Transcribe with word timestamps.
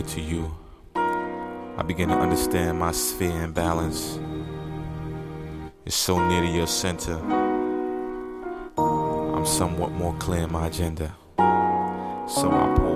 get 0.00 0.08
to 0.08 0.20
you, 0.20 0.50
I 0.96 1.82
begin 1.86 2.08
to 2.08 2.14
understand 2.14 2.78
my 2.78 2.90
sphere 2.90 3.44
and 3.44 3.52
balance. 3.52 4.18
It's 5.84 5.94
so 5.94 6.26
near 6.26 6.40
to 6.40 6.46
your 6.46 6.66
center. 6.66 7.18
I'm 8.78 9.44
somewhat 9.44 9.92
more 9.92 10.14
clear 10.14 10.44
in 10.44 10.52
my 10.52 10.68
agenda. 10.68 11.14
So 11.36 12.50
I 12.50 12.74
poise. 12.78 12.89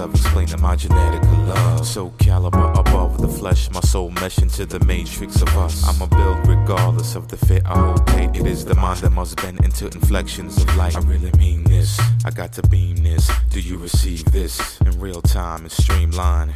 Of 0.00 0.14
explaining 0.14 0.60
my 0.60 0.74
genetic 0.74 1.22
love. 1.22 1.86
So 1.86 2.10
caliber 2.18 2.72
above 2.72 3.20
the 3.20 3.28
flesh, 3.28 3.70
my 3.70 3.80
soul 3.80 4.10
mesh 4.10 4.38
into 4.38 4.66
the 4.66 4.80
matrix 4.84 5.42
of 5.42 5.48
us. 5.56 5.86
I'm 5.86 6.00
a 6.02 6.06
build 6.06 6.46
regardless 6.46 7.14
of 7.14 7.28
the 7.28 7.36
fit 7.36 7.62
I 7.66 7.78
hold 7.78 8.06
tight. 8.06 8.34
It 8.34 8.46
is 8.46 8.64
the 8.64 8.74
mind 8.74 9.00
that 9.00 9.10
must 9.10 9.36
bend 9.36 9.64
into 9.64 9.86
inflections 9.86 10.56
of 10.56 10.76
light. 10.76 10.96
I 10.96 11.00
really 11.00 11.32
mean 11.32 11.64
this. 11.64 12.00
I 12.24 12.30
got 12.30 12.52
to 12.54 12.62
beam 12.68 12.96
this. 12.96 13.30
Do 13.50 13.60
you 13.60 13.76
receive 13.76 14.24
this? 14.32 14.80
In 14.80 14.98
real 14.98 15.22
time 15.22 15.62
and 15.62 15.72
streamline. 15.72 16.52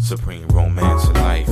Supreme 0.00 0.48
romance 0.48 1.06
of 1.08 1.16
life. 1.16 1.48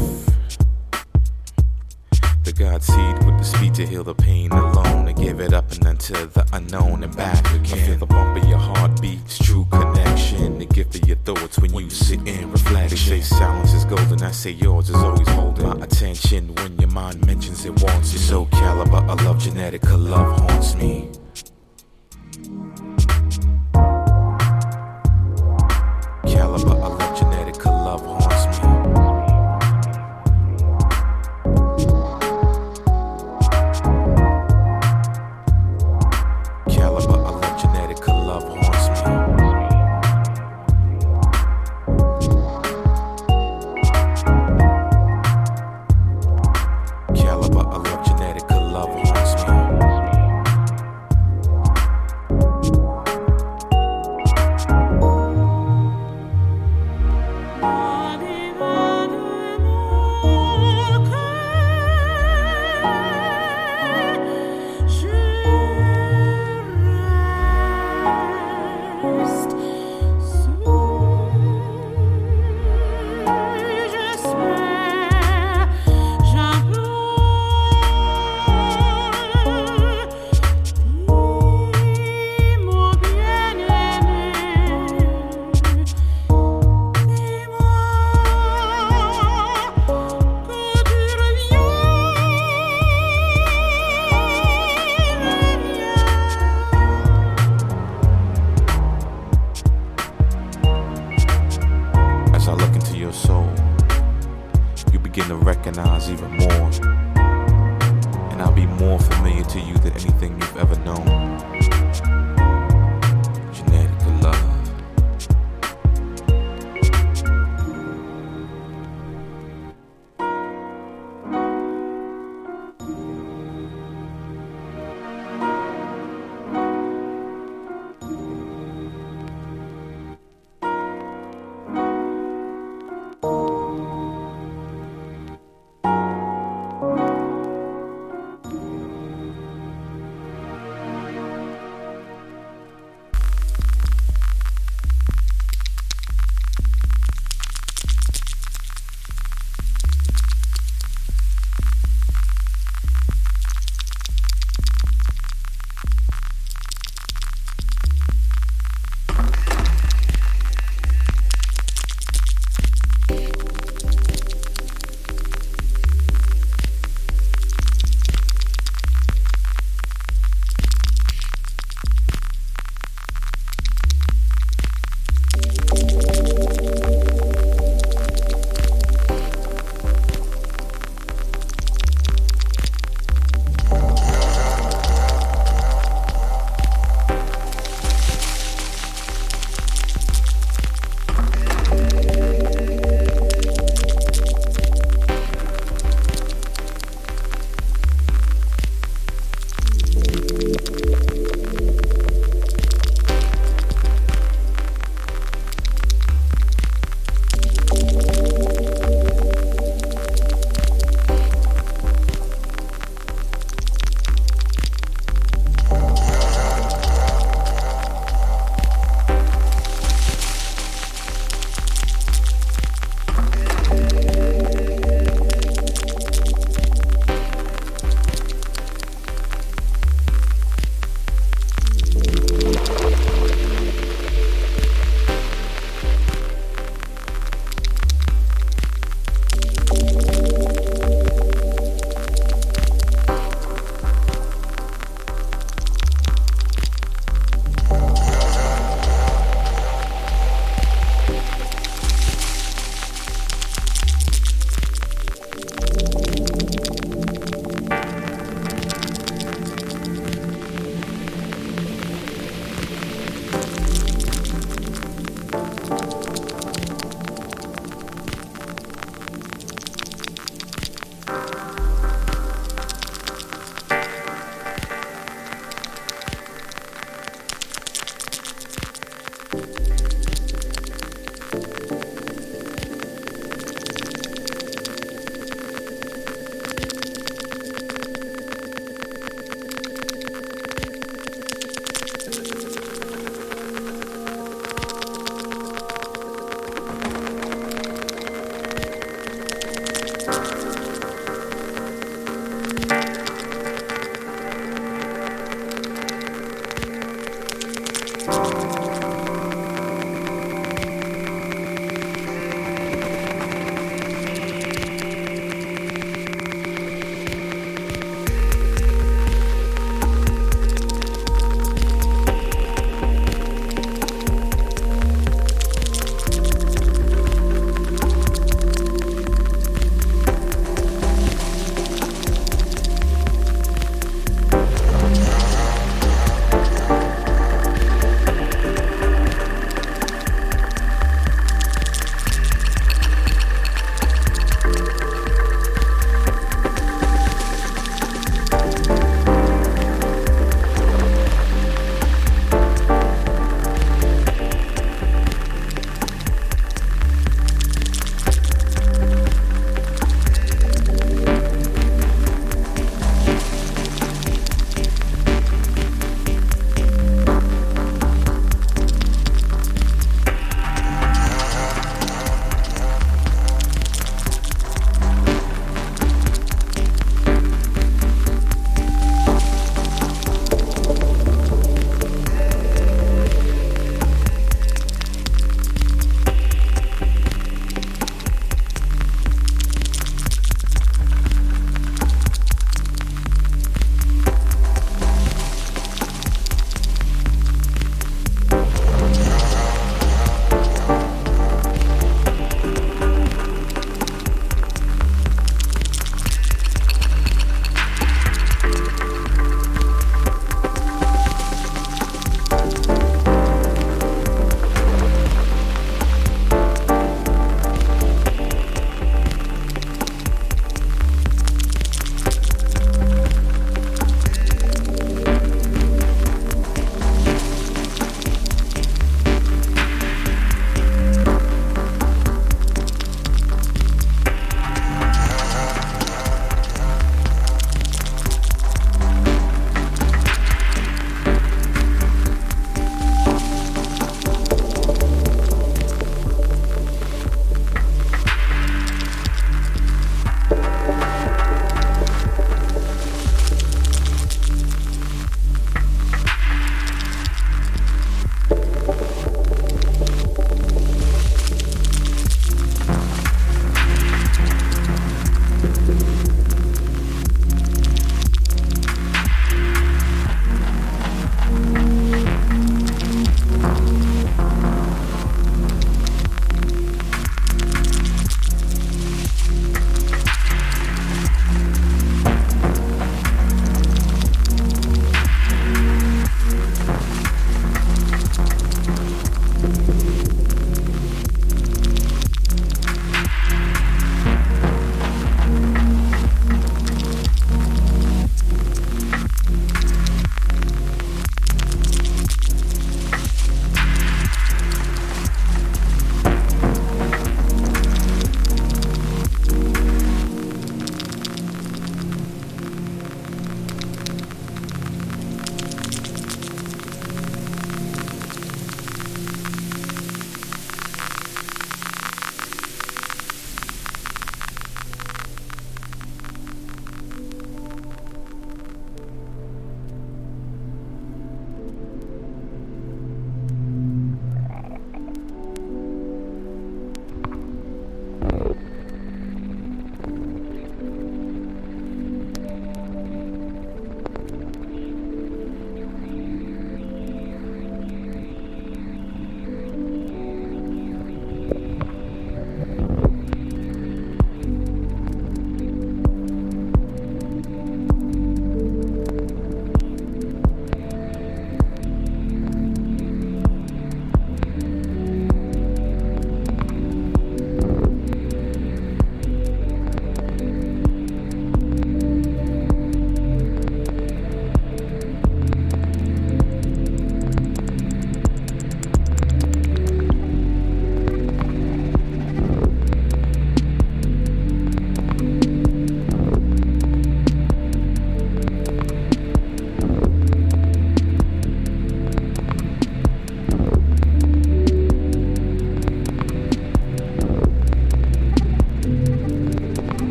The 2.45 2.53
God 2.53 2.83
seed 2.83 3.25
with 3.25 3.39
the 3.39 3.45
speed 3.45 3.75
to 3.75 3.87
heal 3.87 4.03
the 4.03 4.15
pain 4.15 4.51
alone 4.51 5.07
and 5.07 5.17
give 5.17 5.41
it 5.41 5.53
up 5.53 5.71
and 5.73 5.83
then 5.83 5.97
to 5.99 6.13
the 6.13 6.47
unknown 6.53 7.05
and 7.05 7.17
back 7.17 7.39
again. 7.55 7.79
I 7.79 7.87
feel 7.87 7.99
the 7.99 8.07
bump 8.07 8.43
of 8.43 8.49
your 8.49 8.59
heartbeats, 8.59 9.39
true 9.39 9.67
connection. 9.71 9.92
The 10.33 10.67
gift 10.67 10.95
of 10.95 11.09
your 11.09 11.17
thoughts 11.19 11.59
when 11.59 11.75
you 11.75 11.91
sit 11.91 12.21
in 12.27 12.51
reflect. 12.51 12.91
They 12.91 12.97
say 12.97 13.21
silence 13.21 13.75
is 13.75 13.85
golden, 13.85 14.23
I 14.23 14.31
say 14.31 14.51
yours 14.53 14.89
is 14.89 14.97
always 14.97 15.29
holding 15.29 15.69
my 15.69 15.85
attention 15.85 16.55
when 16.55 16.79
your 16.79 16.91
mind 16.91 17.27
mentions 17.27 17.65
it 17.67 17.83
wants 17.83 18.13
you. 18.13 18.19
So 18.19 18.47
caliber, 18.47 18.97
I 18.97 19.15
love 19.25 19.39
genetic, 19.39 19.83
love 19.91 20.39
haunts 20.41 20.75
me. 20.77 21.11